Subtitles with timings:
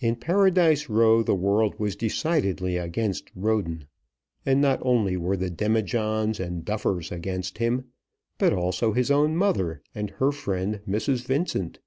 [0.00, 3.86] In Paradise Row the world was decidedly against Roden;
[4.46, 7.84] and not only were the Demijohns and Duffers against him,
[8.38, 11.26] but also his own mother and her friend Mrs.
[11.26, 11.80] Vincent.